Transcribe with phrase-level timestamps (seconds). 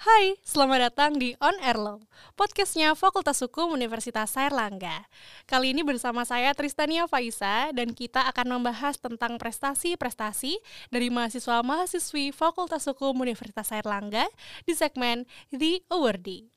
[0.00, 2.00] Hai, selamat datang di On Air Law,
[2.32, 5.04] podcastnya Fakultas Hukum Universitas Airlangga.
[5.44, 10.56] Kali ini bersama saya Tristania Faisa dan kita akan membahas tentang prestasi-prestasi
[10.88, 14.24] dari mahasiswa-mahasiswi Fakultas Hukum Universitas Airlangga
[14.64, 16.48] di segmen The Awardee.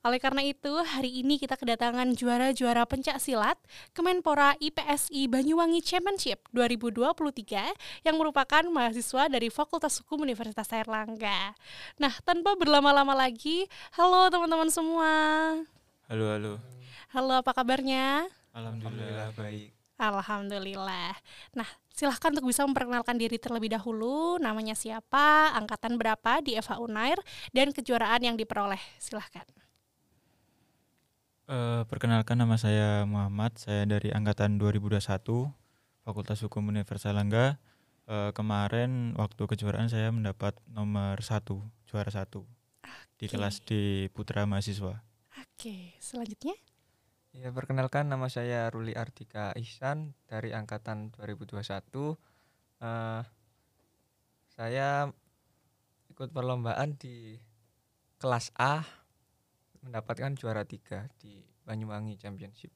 [0.00, 3.60] Oleh karena itu, hari ini kita kedatangan juara-juara pencak silat
[3.92, 11.52] Kemenpora IPSI Banyuwangi Championship 2023 yang merupakan mahasiswa dari Fakultas Hukum Universitas Airlangga.
[12.00, 15.12] Nah, tanpa berlama-lama lagi, halo teman-teman semua.
[16.08, 16.52] Halo, halo.
[17.12, 18.24] Halo, apa kabarnya?
[18.56, 19.68] Alhamdulillah baik.
[20.00, 21.12] Alhamdulillah.
[21.52, 27.20] Nah, silahkan untuk bisa memperkenalkan diri terlebih dahulu, namanya siapa, angkatan berapa di FH Unair,
[27.52, 28.80] dan kejuaraan yang diperoleh.
[28.96, 29.44] Silahkan.
[31.50, 35.50] Uh, perkenalkan nama saya Muhammad, saya dari angkatan 2021
[36.06, 37.58] Fakultas Hukum Universitas Langga.
[38.06, 42.46] Uh, kemarin waktu kejuaraan saya mendapat nomor satu, juara satu
[42.86, 43.18] okay.
[43.18, 45.02] di kelas di Putra Mahasiswa.
[45.02, 45.82] Oke, okay.
[45.98, 46.54] selanjutnya?
[47.34, 51.66] Ya, perkenalkan nama saya Ruli Artika Ihsan dari angkatan 2021.
[51.66, 52.14] Uh,
[52.78, 53.22] eh,
[54.54, 55.10] saya
[56.14, 57.42] ikut perlombaan di
[58.22, 58.99] kelas A
[59.84, 62.72] mendapatkan juara tiga di Banyuwangi Championship.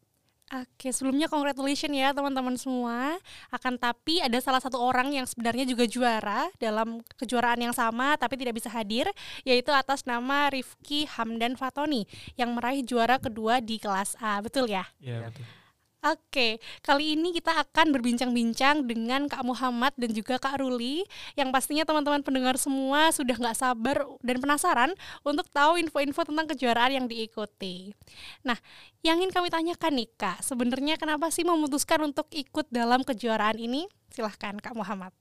[0.52, 3.16] Oke, sebelumnya congratulations ya teman-teman semua.
[3.48, 8.36] Akan tapi ada salah satu orang yang sebenarnya juga juara dalam kejuaraan yang sama tapi
[8.36, 9.08] tidak bisa hadir,
[9.42, 12.04] yaitu atas nama Rifki Hamdan Fatoni
[12.36, 14.38] yang meraih juara kedua di kelas A.
[14.44, 14.84] Betul ya?
[15.00, 15.63] Iya, betul.
[16.04, 21.00] Oke, kali ini kita akan berbincang-bincang dengan Kak Muhammad dan juga Kak Ruli
[21.32, 24.92] yang pastinya teman-teman pendengar semua sudah nggak sabar dan penasaran
[25.24, 27.96] untuk tahu info-info tentang kejuaraan yang diikuti.
[28.44, 28.60] Nah,
[29.00, 33.88] yang ingin kami tanyakan nih Kak, sebenarnya kenapa sih memutuskan untuk ikut dalam kejuaraan ini?
[34.12, 35.16] Silahkan Kak Muhammad.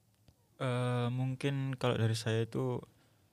[0.59, 2.83] Uh, mungkin kalau dari saya itu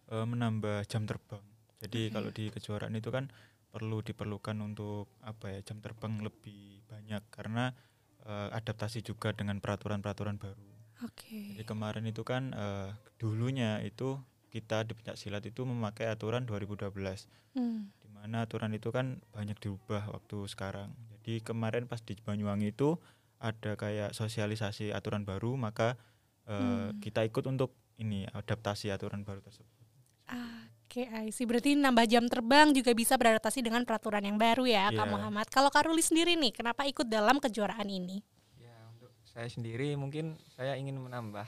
[0.06, 1.42] uh, menambah jam terbang.
[1.82, 2.14] Jadi okay.
[2.14, 3.26] kalau di kejuaraan itu kan
[3.70, 7.70] perlu diperlukan untuk apa ya jam terbang lebih banyak karena
[8.26, 10.70] uh, adaptasi juga dengan peraturan-peraturan baru.
[11.06, 11.30] Oke.
[11.30, 11.44] Okay.
[11.56, 14.18] Jadi kemarin itu kan uh, dulunya itu
[14.50, 16.90] kita di pencak silat itu memakai aturan 2012.
[17.54, 17.94] Hmm.
[18.02, 20.92] Di mana aturan itu kan banyak diubah waktu sekarang.
[21.14, 22.98] Jadi kemarin pas di Banyuwangi itu
[23.40, 25.96] ada kayak sosialisasi aturan baru maka
[26.50, 27.00] uh, hmm.
[27.00, 29.80] kita ikut untuk ini adaptasi aturan baru tersebut.
[30.90, 31.46] Oke, okay, see.
[31.46, 34.98] Berarti nambah jam terbang juga bisa beradaptasi dengan peraturan yang baru ya, yeah.
[34.98, 35.14] Kak iya.
[35.14, 35.46] Muhammad.
[35.46, 38.18] Kalau Kak Ruli sendiri nih, kenapa ikut dalam kejuaraan ini?
[38.58, 41.46] Ya, untuk saya sendiri mungkin saya ingin menambah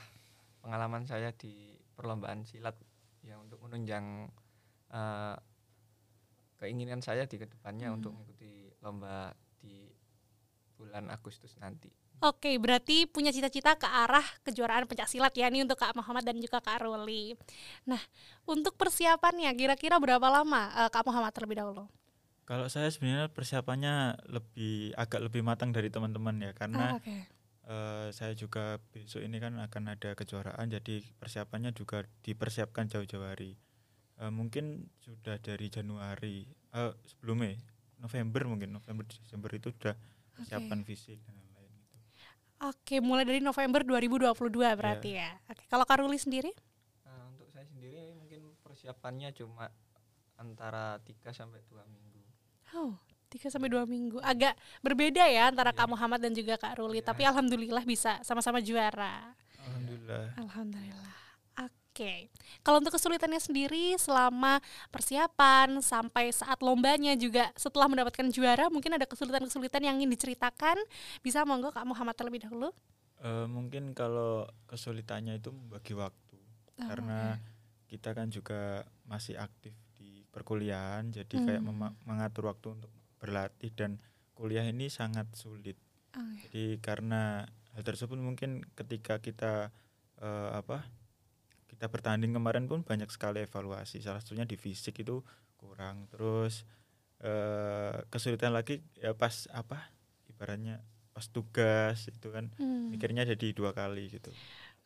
[0.63, 2.79] pengalaman saya di perlombaan silat
[3.19, 4.31] ya untuk menunjang
[4.95, 5.35] uh,
[6.63, 7.99] keinginan saya di ke depannya hmm.
[7.99, 9.91] untuk mengikuti lomba di
[10.79, 11.91] bulan Agustus nanti.
[12.23, 16.39] Oke, berarti punya cita-cita ke arah kejuaraan pencak silat ya ini untuk Kak Muhammad dan
[16.39, 17.35] juga Kak Ruli.
[17.83, 17.99] Nah,
[18.47, 21.83] untuk persiapannya kira-kira berapa lama uh, Kak Muhammad terlebih dahulu?
[22.43, 27.23] Kalau saya sebenarnya persiapannya lebih agak lebih matang dari teman-teman ya karena oh, okay.
[27.71, 33.55] uh, saya juga besok ini kan akan ada kejuaraan jadi persiapannya juga dipersiapkan jauh-jauh hari.
[34.19, 37.55] Uh, mungkin sudah dari Januari uh, sebelumnya
[38.03, 39.95] November mungkin November Desember itu sudah
[40.35, 40.87] persiapan okay.
[40.87, 41.19] fisik.
[42.61, 44.33] Oke, mulai dari November 2022
[44.77, 45.33] berarti yeah.
[45.39, 45.51] ya.
[45.51, 46.53] Oke, kalau Karuli sendiri?
[47.03, 49.71] Nah, untuk saya sendiri mungkin persiapannya cuma
[50.37, 52.21] antara 3 sampai 2 minggu.
[52.77, 52.93] Oh,
[53.33, 54.17] 3 sampai 2 minggu.
[54.21, 54.53] Agak
[54.83, 55.79] berbeda ya antara yeah.
[55.81, 57.07] Kak Muhammad dan juga Kak Ruli, yeah.
[57.07, 59.33] tapi alhamdulillah bisa sama-sama juara.
[59.63, 60.35] Alhamdulillah.
[60.37, 61.22] Alhamdulillah.
[61.93, 62.25] Oke,
[62.65, 64.57] kalau untuk kesulitannya sendiri selama
[64.89, 70.73] persiapan sampai saat lombanya juga setelah mendapatkan juara, mungkin ada kesulitan-kesulitan yang ingin diceritakan.
[71.21, 72.73] Bisa monggo Kak Muhammad terlebih dahulu.
[73.21, 77.93] Uh, mungkin kalau kesulitannya itu membagi waktu, oh, karena okay.
[77.93, 81.45] kita kan juga masih aktif di perkuliahan, jadi hmm.
[81.45, 81.61] kayak
[82.09, 82.89] mengatur waktu untuk
[83.21, 84.01] berlatih dan
[84.33, 85.77] kuliah ini sangat sulit.
[86.17, 86.41] Oh, okay.
[86.49, 87.45] Jadi karena
[87.77, 89.69] hal tersebut mungkin ketika kita
[90.25, 90.89] uh, apa
[91.83, 95.19] kita bertanding kemarin pun banyak sekali evaluasi salah satunya di fisik itu
[95.59, 96.63] kurang terus
[97.19, 99.91] eh, kesulitan lagi ya pas apa
[100.31, 100.79] ibaratnya
[101.11, 102.95] pas tugas itu kan hmm.
[102.95, 104.31] mikirnya jadi dua kali gitu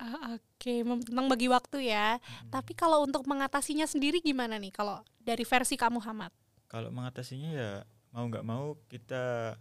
[0.02, 0.82] uh, oke okay.
[0.82, 2.50] tentang bagi waktu ya hmm.
[2.50, 6.34] tapi kalau untuk mengatasinya sendiri gimana nih kalau dari versi kamu Muhammad
[6.66, 7.74] kalau mengatasinya ya
[8.10, 9.54] mau nggak mau kita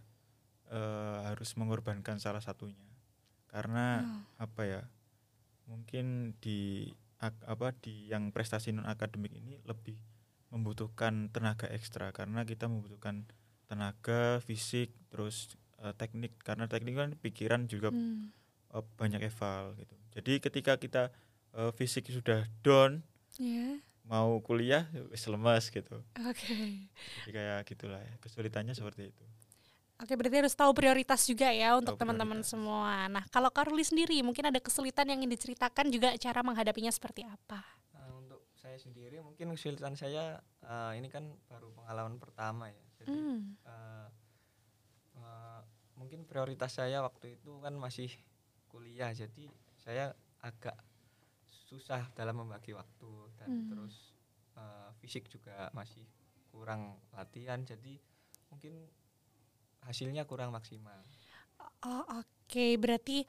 [0.72, 2.88] uh, harus mengorbankan salah satunya
[3.52, 4.40] karena oh.
[4.40, 4.82] apa ya
[5.68, 6.88] mungkin di
[7.22, 9.96] apa di yang prestasi non akademik ini lebih
[10.52, 13.24] membutuhkan tenaga ekstra karena kita membutuhkan
[13.66, 18.30] tenaga fisik terus uh, teknik karena teknik kan pikiran juga hmm.
[18.76, 21.02] uh, banyak eval gitu jadi ketika kita
[21.56, 23.02] uh, fisik sudah down
[23.40, 23.80] yeah.
[24.06, 26.88] mau kuliah wis lemas gitu Oke.
[27.26, 29.24] jadi kayak gitulah ya kesulitannya seperti itu
[29.96, 33.08] Oke, berarti harus tahu prioritas juga ya untuk teman-teman semua.
[33.08, 37.64] Nah, kalau Karuli sendiri mungkin ada kesulitan yang ingin diceritakan juga cara menghadapinya seperti apa?
[37.96, 42.84] Nah, untuk saya sendiri mungkin kesulitan saya eh, ini kan baru pengalaman pertama ya.
[43.00, 43.56] Jadi Hmm.
[43.64, 44.08] eh,
[45.16, 45.60] eh,
[45.96, 48.12] mungkin prioritas saya waktu itu kan masih
[48.68, 49.48] kuliah jadi
[49.80, 50.12] saya
[50.44, 50.76] agak
[51.48, 53.68] susah dalam membagi waktu dan Hmm.
[53.72, 54.12] terus
[54.60, 56.04] eh, fisik juga masih
[56.52, 57.96] kurang latihan jadi
[58.52, 58.88] mungkin
[59.86, 60.98] hasilnya kurang maksimal.
[61.86, 62.66] Oh, oke.
[62.76, 63.22] Berarti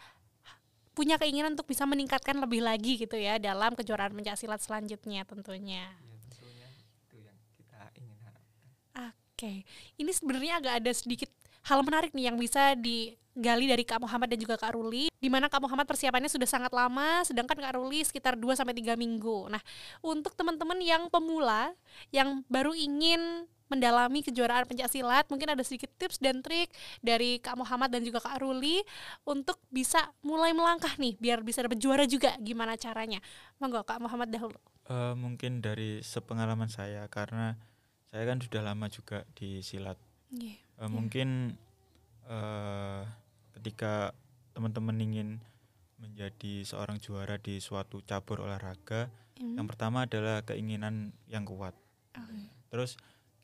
[0.98, 5.94] punya keinginan untuk bisa meningkatkan lebih lagi gitu ya dalam kejuaraan pencaksilat selanjutnya tentunya.
[5.94, 9.14] Ya tentunya itu yang kita ingin harapkan.
[9.38, 9.62] Oke,
[10.02, 11.30] ini sebenarnya agak ada sedikit
[11.70, 15.46] hal menarik nih yang bisa digali dari Kak Muhammad dan juga Kak Ruli di mana
[15.46, 19.54] Kak Muhammad persiapannya sudah sangat lama sedangkan Kak Ruli sekitar 2 sampai 3 minggu.
[19.54, 19.62] Nah,
[20.02, 21.78] untuk teman-teman yang pemula
[22.10, 27.92] yang baru ingin mendalami kejuaraan pencaksilat, mungkin ada sedikit tips dan trik dari Kak Muhammad
[27.92, 28.80] dan juga Kak Ruli
[29.24, 32.36] untuk bisa mulai melangkah nih biar bisa dapat juara juga.
[32.40, 33.20] Gimana caranya?
[33.60, 34.58] Monggo Kak Muhammad dahulu.
[34.88, 37.60] Eh, mungkin dari sepengalaman saya karena
[38.08, 40.00] saya kan sudah lama juga di silat
[40.32, 40.56] Iya.
[40.80, 41.56] Eh, mungkin
[42.28, 43.02] eh,
[43.56, 44.12] ketika
[44.52, 45.30] teman-teman ingin
[45.98, 49.54] menjadi seorang juara di suatu cabur olahraga Hmm.
[49.54, 51.78] yang pertama adalah keinginan yang kuat
[52.18, 52.50] Oke.
[52.74, 52.98] terus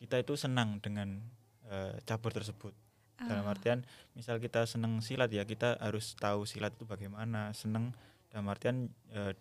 [0.03, 1.23] kita itu senang dengan
[1.63, 2.75] eh, cabur tersebut
[3.15, 3.55] dalam Ah.
[3.55, 7.95] artian misal kita senang silat ya kita harus tahu silat itu bagaimana senang
[8.27, 9.31] dalam artian eh,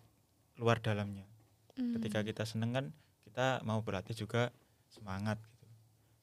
[0.55, 1.27] luar dalamnya
[1.75, 2.27] ketika Hmm.
[2.31, 2.85] kita senang kan
[3.27, 4.55] kita mau berlatih juga
[4.87, 5.67] semangat gitu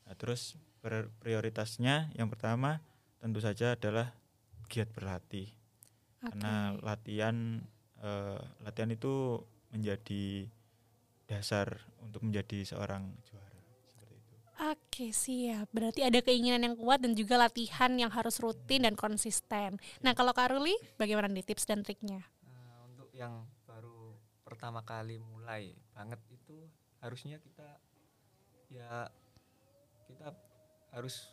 [0.08, 0.56] nah terus
[1.20, 2.80] prioritasnya yang pertama
[3.20, 4.16] tentu saja adalah
[4.72, 5.50] giat berlatih
[6.22, 6.86] karena Oke.
[6.86, 7.36] latihan
[8.00, 10.48] eh, latihan itu menjadi
[11.28, 13.49] dasar untuk menjadi seorang juara
[14.60, 19.80] Oke siap, berarti ada keinginan yang kuat dan juga latihan yang harus rutin dan konsisten.
[20.04, 22.20] Nah kalau Kak Ruli, bagaimana nih tips dan triknya?
[22.44, 24.12] Nah, untuk yang baru
[24.44, 26.68] pertama kali mulai banget itu
[27.00, 27.80] harusnya kita
[28.68, 29.08] ya
[30.12, 30.28] kita
[30.92, 31.32] harus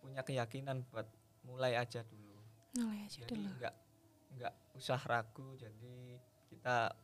[0.00, 1.04] punya keyakinan buat
[1.44, 2.40] mulai aja dulu.
[2.80, 3.52] Mulai aja Jadi dulu.
[3.60, 3.74] enggak
[4.32, 6.16] enggak usah ragu jadi
[6.48, 6.96] kita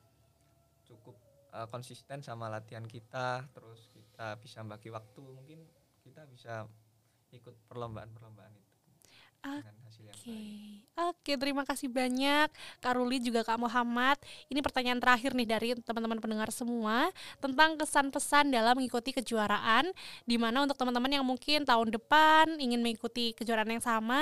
[0.88, 1.20] cukup
[1.54, 5.60] uh, konsisten sama latihan kita terus kita bisa bagi waktu mungkin
[6.02, 6.66] kita bisa
[7.30, 8.69] ikut perlombaan-perlombaan itu
[9.40, 9.64] Oke,
[10.04, 10.84] baik.
[11.00, 14.20] oke terima kasih banyak Kak Ruli juga Kak Muhammad.
[14.52, 17.08] Ini pertanyaan terakhir nih dari teman-teman pendengar semua
[17.40, 19.88] tentang kesan pesan dalam mengikuti kejuaraan.
[20.28, 24.20] Di mana untuk teman-teman yang mungkin tahun depan ingin mengikuti kejuaraan yang sama,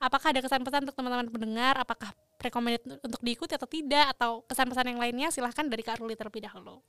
[0.00, 1.76] apakah ada kesan pesan untuk teman-teman pendengar?
[1.76, 4.16] Apakah recommended untuk diikuti atau tidak?
[4.16, 5.28] Atau kesan pesan yang lainnya?
[5.28, 6.80] Silahkan dari Kak Ruli terlebih dahulu.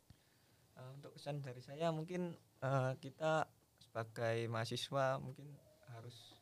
[0.80, 2.32] Uh, untuk kesan dari saya mungkin
[2.64, 3.44] uh, kita
[3.84, 5.52] sebagai mahasiswa mungkin
[5.92, 6.38] harus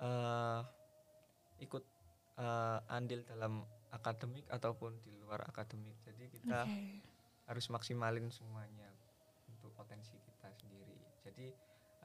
[0.00, 0.60] uh,
[1.60, 1.84] ikut
[2.40, 3.62] uh, andil dalam
[3.92, 5.94] akademik ataupun di luar akademik.
[6.02, 7.04] Jadi kita Oke.
[7.46, 8.88] harus maksimalin semuanya
[9.46, 10.98] untuk potensi kita sendiri.
[11.22, 11.46] Jadi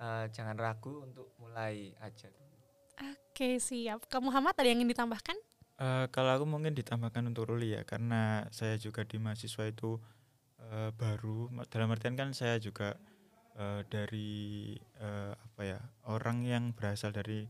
[0.04, 2.58] uh, jangan ragu untuk mulai aja dulu.
[2.96, 4.08] Oke siap.
[4.08, 5.36] Kak Muhammad ada yang ingin ditambahkan?
[5.76, 10.00] Eh, kalau aku mungkin ditambahkan untuk Ruli ya karena saya juga di mahasiswa itu
[10.72, 12.96] eh, baru dalam artian kan saya juga
[13.60, 17.44] eh, dari eh, apa ya orang yang berasal dari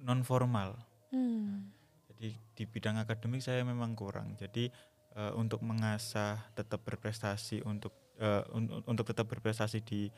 [0.00, 0.76] non formal
[1.06, 1.70] Hmm.
[2.10, 4.34] jadi di bidang akademik saya memang kurang.
[4.34, 4.68] Jadi
[5.16, 10.10] eh, untuk mengasah tetap berprestasi untuk eh, un- untuk tetap berprestasi di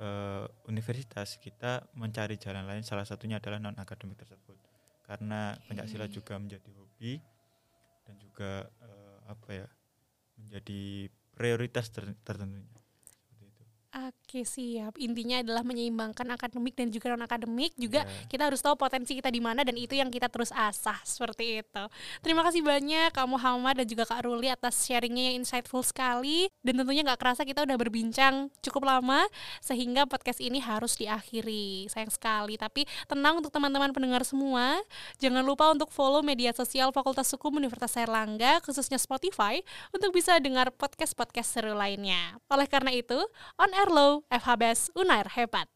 [0.00, 2.82] eh, universitas kita mencari jalan lain.
[2.82, 4.56] Salah satunya adalah non akademik tersebut.
[5.04, 5.70] Karena Oke.
[5.70, 7.20] pencaksilat juga menjadi hobi
[8.08, 9.68] dan juga eh, apa ya
[10.40, 12.64] menjadi prioritas ter- tertentunya
[13.90, 14.94] Oke siap.
[15.02, 17.74] Intinya adalah menyeimbangkan akademik dan juga non akademik.
[17.74, 18.30] Juga Ya.
[18.30, 21.84] kita harus tahu potensi kita di mana dan itu yang kita terus asah seperti itu.
[22.22, 26.46] Terima kasih banyak Kak Muhammad dan juga Kak Ruli atas sharingnya yang insightful sekali.
[26.62, 29.26] Dan tentunya nggak kerasa kita udah berbincang cukup lama
[29.58, 31.90] sehingga podcast ini harus diakhiri.
[31.90, 32.54] Sayang sekali.
[32.54, 34.78] Tapi tenang untuk teman-teman pendengar semua.
[35.18, 39.58] Jangan lupa untuk follow media sosial Fakultas Hukum Universitas Airlangga khususnya Spotify
[39.90, 42.38] untuk bisa dengar podcast-podcast seru lainnya.
[42.46, 43.18] Oleh karena itu,
[43.58, 45.68] On Air Low, FHBS Unair Hebat.